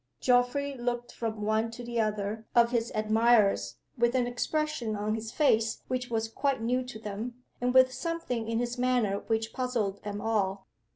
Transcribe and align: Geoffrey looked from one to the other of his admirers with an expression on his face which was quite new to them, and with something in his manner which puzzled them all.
Geoffrey 0.19 0.73
looked 0.75 1.11
from 1.11 1.43
one 1.43 1.69
to 1.69 1.83
the 1.83 2.01
other 2.01 2.47
of 2.55 2.71
his 2.71 2.91
admirers 2.95 3.75
with 3.95 4.15
an 4.15 4.25
expression 4.25 4.95
on 4.95 5.13
his 5.13 5.31
face 5.31 5.83
which 5.89 6.09
was 6.09 6.27
quite 6.27 6.59
new 6.59 6.81
to 6.83 6.97
them, 6.97 7.35
and 7.61 7.71
with 7.71 7.93
something 7.93 8.47
in 8.47 8.57
his 8.57 8.79
manner 8.79 9.19
which 9.27 9.53
puzzled 9.53 10.01
them 10.01 10.19
all. 10.19 10.65